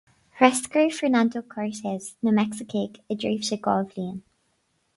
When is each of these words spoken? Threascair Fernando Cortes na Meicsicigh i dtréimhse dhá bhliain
Threascair 0.35 0.91
Fernando 0.91 1.43
Cortes 1.55 2.07
na 2.23 2.33
Meicsicigh 2.39 2.99
i 3.05 3.19
dtréimhse 3.21 3.61
dhá 3.69 3.79
bhliain 3.93 4.21